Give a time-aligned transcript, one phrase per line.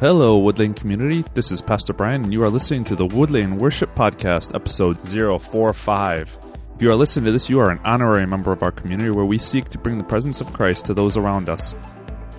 [0.00, 1.26] Hello, Woodlane community.
[1.34, 6.38] This is Pastor Brian, and you are listening to the Woodlane Worship Podcast, episode 045.
[6.74, 9.26] If you are listening to this, you are an honorary member of our community where
[9.26, 11.76] we seek to bring the presence of Christ to those around us.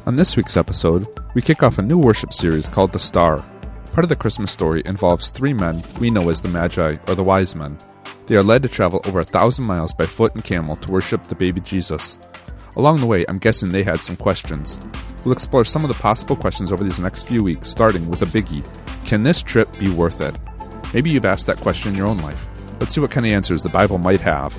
[0.07, 1.05] On this week's episode,
[1.35, 3.45] we kick off a new worship series called The Star.
[3.91, 7.23] Part of the Christmas story involves three men we know as the Magi, or the
[7.23, 7.77] Wise Men.
[8.25, 11.25] They are led to travel over a thousand miles by foot and camel to worship
[11.25, 12.17] the baby Jesus.
[12.77, 14.79] Along the way, I'm guessing they had some questions.
[15.25, 18.25] We'll explore some of the possible questions over these next few weeks, starting with a
[18.25, 18.63] biggie
[19.03, 20.37] Can this trip be worth it?
[20.93, 22.47] Maybe you've asked that question in your own life.
[22.79, 24.53] Let's see what kind of answers the Bible might have.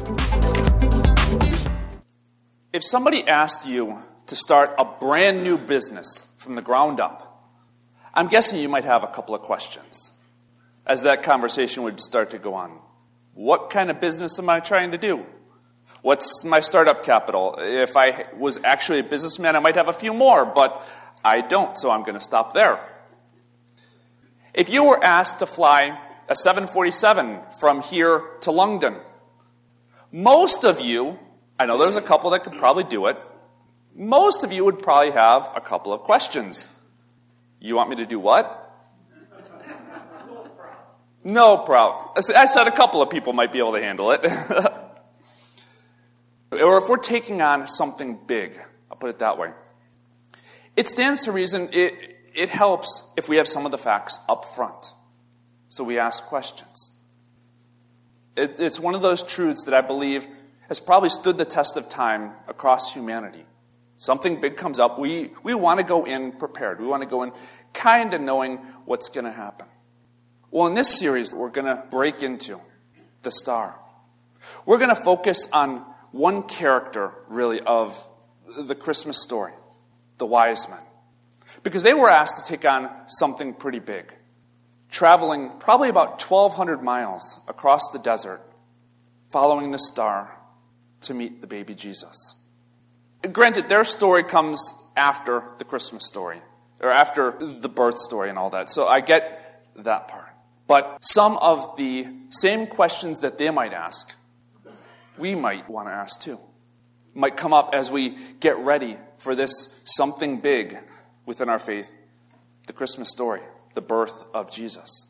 [2.72, 7.50] If somebody asked you to start a brand new business from the ground up,
[8.12, 10.12] I'm guessing you might have a couple of questions
[10.86, 12.78] as that conversation would start to go on.
[13.32, 15.24] What kind of business am I trying to do?
[16.02, 17.54] What's my startup capital?
[17.58, 20.84] If I was actually a businessman, I might have a few more, but
[21.24, 22.80] I don't, so I'm going to stop there.
[24.52, 25.96] If you were asked to fly
[26.28, 28.96] a 747 from here to London,
[30.10, 31.20] most of you,
[31.60, 33.16] I know there's a couple that could probably do it,
[33.94, 36.76] most of you would probably have a couple of questions.
[37.60, 38.58] You want me to do what?
[41.22, 42.08] No problem.
[42.16, 44.26] I said a couple of people might be able to handle it.
[46.62, 48.56] or if we're taking on something big,
[48.90, 49.52] I'll put it that way.
[50.76, 54.44] It stands to reason it, it helps if we have some of the facts up
[54.44, 54.94] front.
[55.68, 56.98] So we ask questions.
[58.36, 60.26] It, it's one of those truths that I believe
[60.68, 63.44] has probably stood the test of time across humanity.
[63.98, 66.80] Something big comes up, we, we want to go in prepared.
[66.80, 67.32] We want to go in
[67.72, 69.66] kind of knowing what's going to happen.
[70.50, 72.60] Well, in this series, we're going to break into
[73.22, 73.78] the star.
[74.66, 78.08] We're going to focus on one character, really, of
[78.66, 79.52] the Christmas story
[80.18, 80.78] the wise men.
[81.64, 84.14] Because they were asked to take on something pretty big,
[84.88, 88.40] traveling probably about 1,200 miles across the desert,
[89.30, 90.38] following the star
[91.00, 92.36] to meet the baby Jesus.
[93.32, 96.40] Granted, their story comes after the Christmas story,
[96.80, 100.30] or after the birth story and all that, so I get that part.
[100.66, 104.16] But some of the same questions that they might ask
[105.18, 106.38] we might want to ask too.
[107.14, 110.76] Might come up as we get ready for this something big
[111.26, 111.94] within our faith
[112.66, 113.40] the Christmas story,
[113.74, 115.08] the birth of Jesus.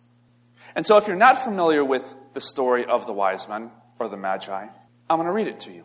[0.75, 4.17] And so, if you're not familiar with the story of the wise men or the
[4.17, 4.67] magi,
[5.11, 5.85] I'm going to read it to you.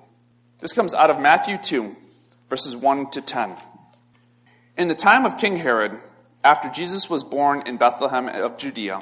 [0.60, 1.94] This comes out of Matthew 2,
[2.50, 3.56] verses 1 to 10.
[4.78, 6.00] In the time of King Herod,
[6.44, 9.02] after Jesus was born in Bethlehem of Judea,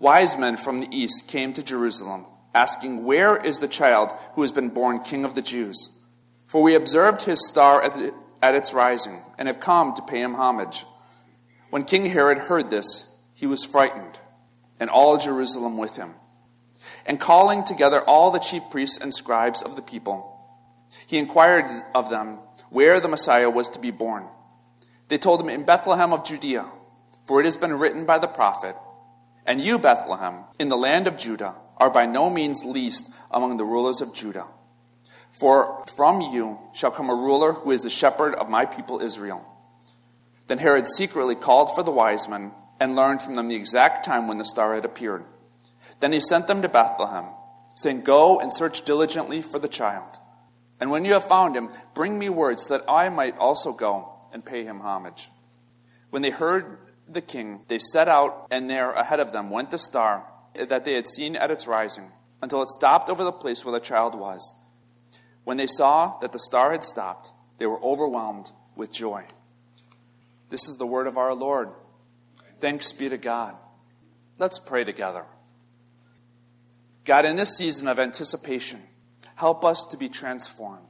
[0.00, 4.52] wise men from the east came to Jerusalem asking, Where is the child who has
[4.52, 6.00] been born King of the Jews?
[6.46, 10.22] For we observed his star at, the, at its rising, and have come to pay
[10.22, 10.84] him homage.
[11.70, 14.18] When King Herod heard this, he was frightened,
[14.78, 16.14] and all Jerusalem with him.
[17.06, 20.28] And calling together all the chief priests and scribes of the people,
[21.06, 22.38] he inquired of them
[22.68, 24.26] where the Messiah was to be born.
[25.08, 26.66] They told him, In Bethlehem of Judea,
[27.26, 28.76] for it has been written by the prophet,
[29.46, 33.64] And you, Bethlehem, in the land of Judah, are by no means least among the
[33.64, 34.46] rulers of Judah.
[35.30, 39.44] For from you shall come a ruler who is the shepherd of my people Israel.
[40.46, 44.28] Then Herod secretly called for the wise men and learned from them the exact time
[44.28, 45.24] when the star had appeared.
[46.00, 47.26] Then he sent them to Bethlehem,
[47.74, 50.18] saying, Go and search diligently for the child.
[50.80, 54.12] And when you have found him, bring me word so that I might also go
[54.32, 55.30] and pay him homage.
[56.10, 56.78] When they heard
[57.08, 60.94] the king, they set out, and there ahead of them went the star that they
[60.94, 64.54] had seen at its rising, until it stopped over the place where the child was.
[65.44, 69.26] When they saw that the star had stopped, they were overwhelmed with joy.
[70.50, 71.70] This is the word of our Lord.
[72.60, 73.54] Thanks be to God.
[74.38, 75.24] Let's pray together.
[77.04, 78.80] God, in this season of anticipation,
[79.34, 80.88] help us to be transformed.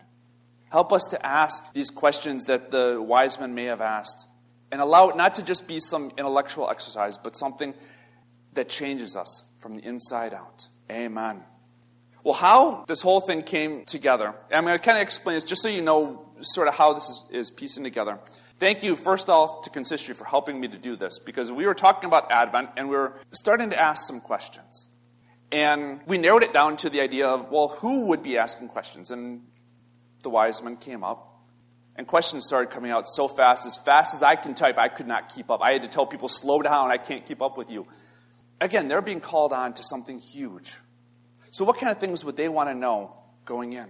[0.71, 4.27] Help us to ask these questions that the wise men may have asked,
[4.71, 7.75] and allow it not to just be some intellectual exercise, but something
[8.55, 10.67] that changes us from the inside out.
[10.91, 11.43] Amen.
[12.25, 15.63] Well, how this whole thing came together, I'm going to kind of explain this just
[15.63, 18.19] so you know sort of how this is, is piecing together.
[18.57, 21.75] Thank you, first off, to Consistory for helping me to do this because we were
[21.75, 24.89] talking about Advent and we were starting to ask some questions.
[25.51, 29.11] And we narrowed it down to the idea of, well, who would be asking questions?
[29.11, 29.43] And
[30.23, 31.29] the wise men came up.
[31.95, 35.07] And questions started coming out so fast, as fast as I can type, I could
[35.07, 35.61] not keep up.
[35.63, 37.87] I had to tell people, slow down, I can't keep up with you
[38.61, 40.79] again, they're being called on to something huge.
[41.51, 43.15] So, what kind of things would they want to know
[43.45, 43.89] going in?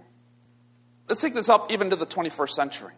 [1.07, 2.93] Let's take this up even to the 21st century.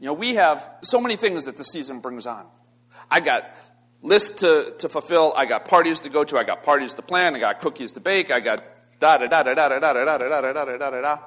[0.00, 2.46] You know, we have so many things that the season brings on.
[3.10, 3.44] I got
[4.02, 7.34] lists to, to fulfill, I got parties to go to, I got parties to plan,
[7.34, 8.60] I got cookies to bake, I got
[8.98, 11.18] da da da da da da da da da da da da da da da.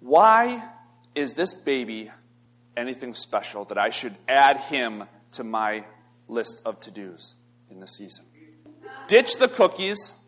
[0.00, 0.62] Why
[1.14, 2.10] is this baby
[2.76, 5.84] anything special that I should add him to my
[6.28, 7.34] list of to dos
[7.70, 8.26] in the season?
[9.06, 10.18] Ditch the cookies,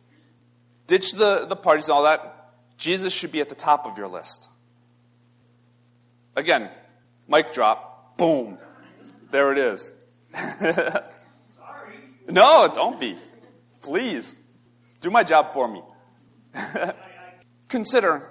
[0.87, 2.51] ditch the, the parties and all that.
[2.79, 4.51] Jesus should be at the top of your list.
[6.35, 6.71] Again,
[7.29, 8.59] mic drop, boom.
[9.31, 9.93] There it is.
[12.29, 13.17] no, don't be.
[13.83, 14.41] Please.
[15.01, 15.83] Do my job for me.
[17.69, 18.29] Consider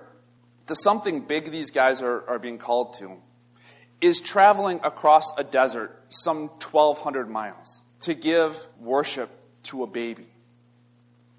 [0.68, 3.18] the something big these guys are, are being called to
[4.00, 9.30] is traveling across a desert some 1,200 miles to give worship
[9.64, 10.26] to a baby.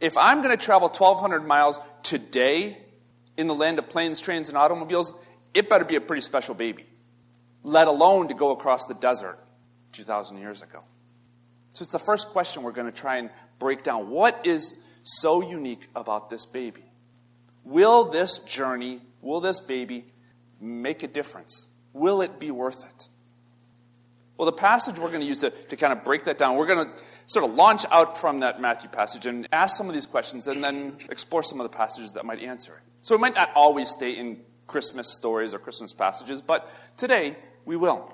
[0.01, 2.77] If I'm going to travel 1,200 miles today
[3.37, 5.13] in the land of planes, trains, and automobiles,
[5.55, 6.85] it better be a pretty special baby,
[7.63, 9.39] let alone to go across the desert
[9.93, 10.83] 2,000 years ago.
[11.73, 14.11] So it's the first question we're going to try and break down.
[14.11, 16.83] What is so unique about this baby?
[17.65, 20.05] Will this journey, will this baby
[20.61, 21.69] make a difference?
[21.93, 23.09] Will it be worth it?
[24.43, 26.67] Well, the passage we're going to use to, to kind of break that down, we're
[26.67, 30.05] going to sort of launch out from that Matthew passage and ask some of these
[30.05, 32.81] questions and then explore some of the passages that might answer it.
[33.03, 37.77] So it might not always stay in Christmas stories or Christmas passages, but today we
[37.77, 38.13] will.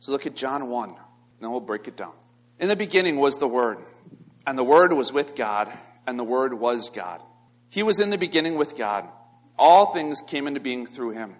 [0.00, 0.98] So look at John 1, and
[1.38, 2.14] then we'll break it down.
[2.58, 3.78] In the beginning was the Word,
[4.44, 5.68] and the Word was with God,
[6.04, 7.22] and the Word was God.
[7.70, 9.08] He was in the beginning with God.
[9.56, 11.36] All things came into being through him.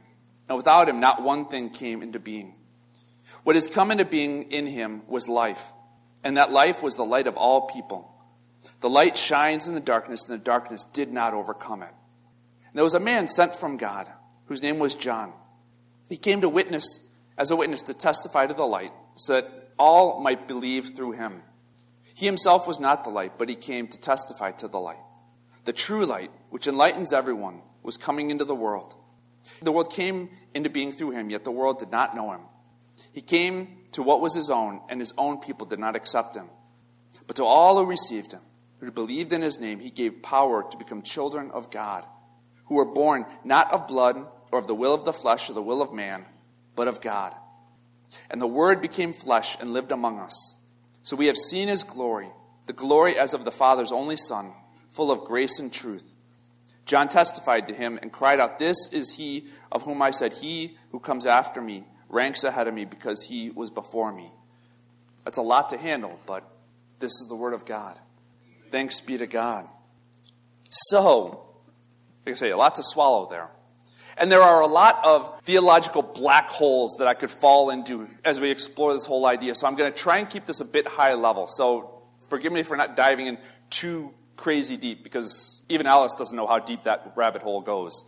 [0.49, 2.55] And without him, not one thing came into being.
[3.49, 5.73] What has come into being in him was life,
[6.23, 8.15] and that life was the light of all people.
[8.83, 11.89] The light shines in the darkness, and the darkness did not overcome it.
[12.67, 14.07] And there was a man sent from God,
[14.49, 15.33] whose name was John.
[16.11, 17.09] He came to witness,
[17.39, 21.41] as a witness, to testify to the light, so that all might believe through him.
[22.15, 25.03] He himself was not the light, but he came to testify to the light.
[25.65, 28.95] The true light, which enlightens everyone, was coming into the world.
[29.63, 32.43] The world came into being through him, yet the world did not know him.
[33.19, 36.47] He came to what was his own, and his own people did not accept him.
[37.27, 38.43] But to all who received him,
[38.79, 42.07] who believed in his name, he gave power to become children of God,
[42.67, 45.61] who were born not of blood or of the will of the flesh or the
[45.61, 46.27] will of man,
[46.77, 47.35] but of God.
[48.31, 50.55] And the Word became flesh and lived among us.
[51.03, 52.29] So we have seen his glory,
[52.69, 54.53] the glory as of the Father's only Son,
[54.91, 56.15] full of grace and truth.
[56.87, 60.79] John testified to him and cried out, This is he of whom I said, He
[60.91, 64.31] who comes after me ranks ahead of me because he was before me.
[65.25, 66.45] That's a lot to handle, but
[66.99, 67.99] this is the word of God.
[68.71, 69.67] Thanks be to God.
[70.71, 71.47] So,
[72.27, 73.49] like I say, a lot to swallow there.
[74.21, 78.41] And there are a lot of theological black holes that I could fall into as
[78.41, 79.55] we explore this whole idea.
[79.55, 81.47] So I'm going to try and keep this a bit high level.
[81.47, 83.39] So forgive me for not diving in
[83.71, 88.03] too crazy deep because even Alice doesn't know how deep that rabbit hole goes.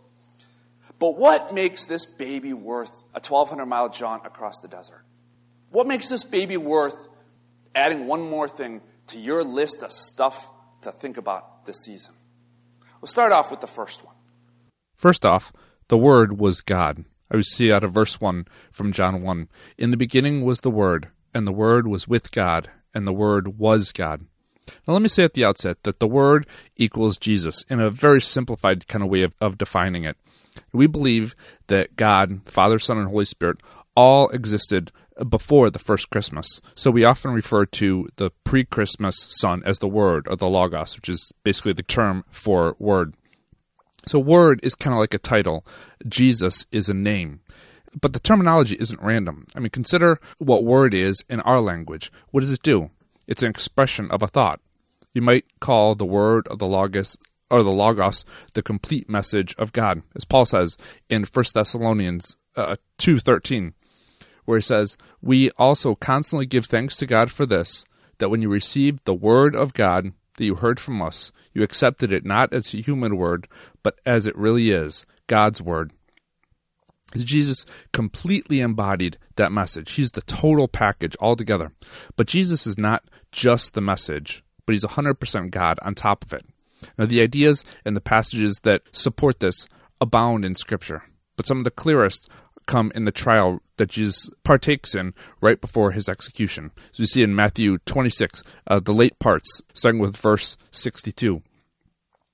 [1.01, 5.03] But what makes this baby worth a 1,200 mile jaunt across the desert?
[5.71, 7.09] What makes this baby worth
[7.73, 10.51] adding one more thing to your list of stuff
[10.81, 12.13] to think about this season?
[13.01, 14.13] We'll start off with the first one.
[14.95, 15.51] First off,
[15.87, 17.03] the Word was God.
[17.31, 19.47] I would see out of verse 1 from John 1.
[19.79, 23.57] In the beginning was the Word, and the Word was with God, and the Word
[23.57, 24.27] was God.
[24.87, 26.45] Now, let me say at the outset that the Word
[26.77, 30.15] equals Jesus in a very simplified kind of way of, of defining it.
[30.73, 31.35] We believe
[31.67, 33.61] that God, Father, Son, and Holy Spirit
[33.95, 34.91] all existed
[35.29, 36.61] before the first Christmas.
[36.73, 40.95] So we often refer to the pre Christmas Son as the Word or the Logos,
[40.95, 43.15] which is basically the term for Word.
[44.05, 45.65] So, Word is kind of like a title,
[46.07, 47.41] Jesus is a name.
[47.99, 49.45] But the terminology isn't random.
[49.55, 52.11] I mean, consider what Word is in our language.
[52.31, 52.89] What does it do?
[53.27, 54.59] It's an expression of a thought.
[55.13, 57.17] You might call the word of the logos
[57.51, 60.77] or the logos the complete message of God, as Paul says
[61.09, 63.73] in 1 Thessalonians uh, two thirteen,
[64.45, 67.85] where he says, "We also constantly give thanks to God for this,
[68.17, 72.11] that when you received the word of God that you heard from us, you accepted
[72.11, 73.47] it not as a human word,
[73.83, 75.91] but as it really is, God's word."
[77.17, 79.93] Jesus completely embodied that message.
[79.93, 81.73] He's the total package altogether.
[82.15, 83.03] But Jesus is not
[83.33, 86.45] just the message, but he's 100% God on top of it.
[86.97, 89.67] Now, the ideas and the passages that support this
[89.99, 91.03] abound in Scripture,
[91.37, 92.29] but some of the clearest
[92.65, 96.71] come in the trial that Jesus partakes in right before his execution.
[96.91, 101.41] As we see in Matthew 26, uh, the late parts, starting with verse 62.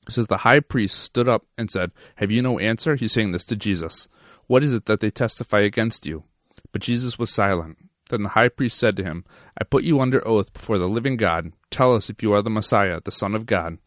[0.08, 2.96] It says, The high priest stood up and said, Have you no answer?
[2.96, 4.08] He's saying this to Jesus.
[4.48, 6.24] What is it that they testify against you?
[6.72, 7.77] But Jesus was silent.
[8.10, 9.25] Then the high priest said to him,
[9.60, 11.51] I put you under oath before the living God.
[11.70, 13.80] Tell us if you are the Messiah, the Son of God.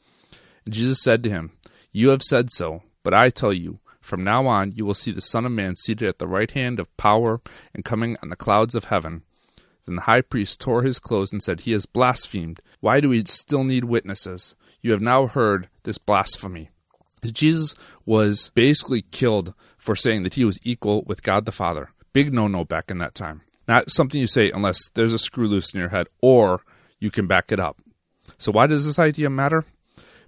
[0.65, 1.53] And Jesus said to him,
[1.93, 5.21] You have said so, but I tell you, from now on you will see the
[5.21, 7.41] Son of Man seated at the right hand of power
[7.75, 9.23] and coming on the clouds of heaven.
[9.87, 12.61] Then the high priest tore his clothes and said, He has blasphemed.
[12.81, 14.57] Why do we still need witnesses?
[14.81, 16.71] You have now heard this blasphemy.
[17.23, 17.75] Jesus
[18.07, 21.91] was basically killed for saying that he was equal with God the Father.
[22.13, 23.43] Big no no back in that time.
[23.69, 26.63] Not something you say unless there's a screw loose in your head or
[26.99, 27.79] you can back it up.
[28.39, 29.65] So, why does this idea matter?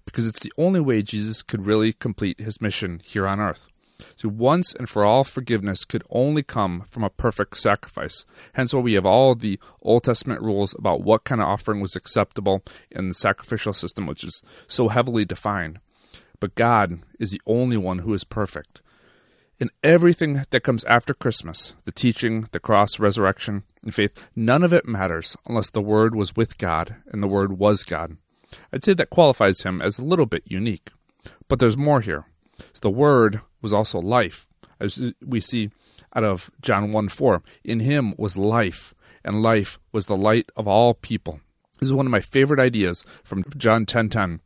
[0.05, 3.69] Because it's the only way Jesus could really complete his mission here on earth.
[4.17, 8.25] So, once and for all forgiveness could only come from a perfect sacrifice.
[8.55, 11.97] Hence, why we have all the Old Testament rules about what kind of offering was
[11.97, 15.79] acceptable in the sacrificial system, which is so heavily defined.
[16.41, 18.83] But God is the only one who is perfect.
[19.59, 24.73] In everything that comes after Christmas, the teaching, the cross, resurrection, and faith, none of
[24.73, 28.17] it matters unless the Word was with God and the Word was God.
[28.73, 30.91] I'd say that qualifies him as a little bit unique.
[31.49, 32.27] But there's more here.
[32.81, 34.47] The Word was also life.
[34.81, 35.71] As we see
[36.15, 38.95] out of John 1 4, in him was life,
[39.25, 41.41] and life was the light of all people.
[41.79, 44.41] This is one of my favorite ideas from John 10 10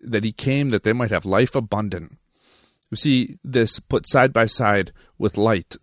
[0.00, 2.18] that he came that they might have life abundant.
[2.90, 5.76] We see this put side by side with light.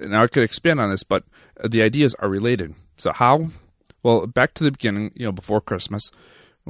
[0.00, 1.24] Now I could expand on this, but
[1.62, 2.74] the ideas are related.
[2.96, 3.48] So how?
[4.02, 6.10] Well, back to the beginning, you know, before Christmas,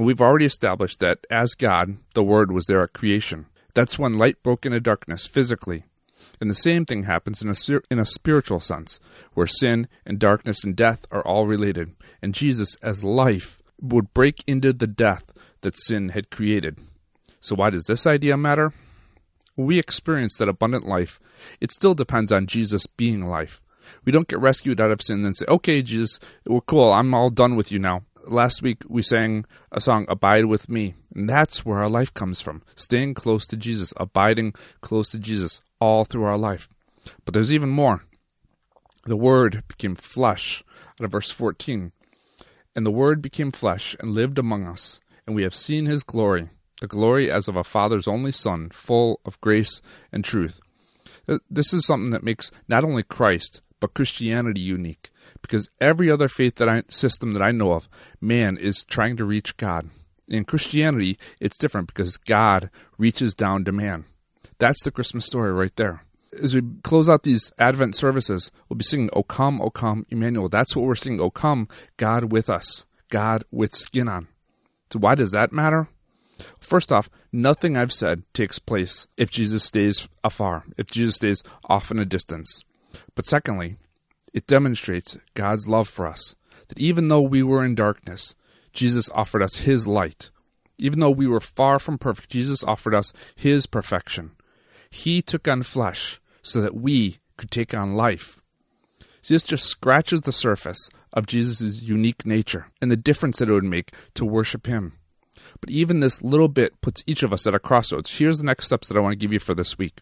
[0.06, 3.46] we've already established that as God, the Word was there at creation.
[3.74, 5.84] That's when light broke into darkness physically.
[6.40, 9.00] And the same thing happens in a, in a spiritual sense,
[9.34, 11.94] where sin and darkness and death are all related.
[12.22, 16.78] And Jesus, as life, would break into the death that sin had created.
[17.40, 18.72] So, why does this idea matter?
[19.56, 21.18] We experience that abundant life,
[21.60, 23.60] it still depends on Jesus being life.
[24.04, 27.30] We don't get rescued out of sin and say, okay, Jesus, we're cool, I'm all
[27.30, 28.02] done with you now.
[28.28, 32.40] Last week we sang a song, Abide with Me, and that's where our life comes
[32.40, 32.62] from.
[32.76, 36.68] Staying close to Jesus, abiding close to Jesus all through our life.
[37.24, 38.02] But there's even more.
[39.04, 40.62] The Word became flesh,
[41.00, 41.92] out of verse 14.
[42.76, 46.48] And the Word became flesh and lived among us and we have seen his glory,
[46.80, 50.58] the glory as of a Father's only Son, full of grace and truth.
[51.50, 55.10] This is something that makes not only Christ, but Christianity unique,
[55.42, 57.88] because every other faith that I, system that I know of,
[58.20, 59.88] man is trying to reach God.
[60.26, 64.04] In Christianity, it's different because God reaches down to man.
[64.58, 66.02] That's the Christmas story right there.
[66.42, 70.48] As we close out these Advent services, we'll be singing, O come, O come, Emmanuel.
[70.48, 74.28] That's what we're singing, O come, God with us, God with skin on.
[74.92, 75.88] So, why does that matter?
[76.60, 81.90] First off, nothing I've said takes place if Jesus stays afar, if Jesus stays off
[81.90, 82.64] in a distance.
[83.14, 83.76] But secondly,
[84.32, 86.36] it demonstrates God's love for us,
[86.68, 88.34] that even though we were in darkness,
[88.72, 90.30] Jesus offered us His light.
[90.78, 94.32] Even though we were far from perfect, Jesus offered us His perfection.
[94.90, 98.40] He took on flesh so that we could take on life.
[99.22, 103.52] See, this just scratches the surface of Jesus' unique nature and the difference that it
[103.52, 104.92] would make to worship Him.
[105.60, 108.18] But even this little bit puts each of us at a crossroads.
[108.18, 110.00] Here's the next steps that I want to give you for this week.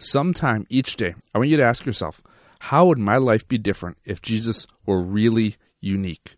[0.00, 2.22] Sometime each day, I want you to ask yourself,
[2.60, 6.36] how would my life be different if Jesus were really unique?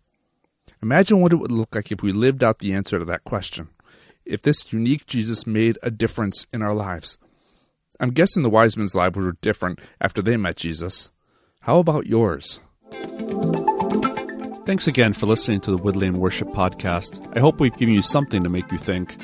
[0.81, 3.69] Imagine what it would look like if we lived out the answer to that question.
[4.25, 7.19] If this unique Jesus made a difference in our lives.
[7.99, 11.11] I'm guessing the wise men's lives were different after they met Jesus.
[11.61, 12.59] How about yours?
[14.65, 17.23] Thanks again for listening to the Woodlane Worship Podcast.
[17.37, 19.17] I hope we've given you something to make you think.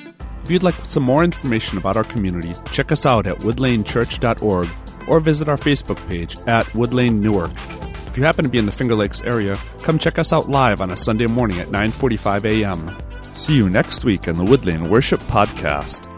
[0.48, 4.70] If you'd like some more information about our community, check us out at woodlanechurch.org
[5.10, 7.52] or visit our Facebook page at Woodlane Newark.
[8.08, 10.80] If you happen to be in the Finger Lakes area, come check us out live
[10.80, 12.98] on a Sunday morning at 9:45 a.m.
[13.34, 16.17] See you next week on the Woodlane Worship Podcast.